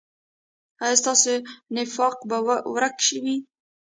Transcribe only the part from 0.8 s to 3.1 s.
ایا ستاسو نفاق به ورک